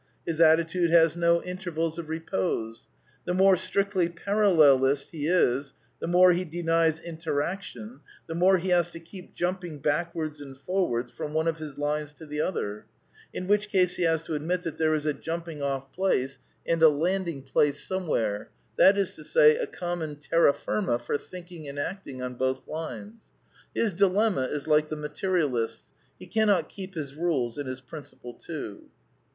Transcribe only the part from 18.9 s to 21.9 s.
is to say, a common terra firma for thinking and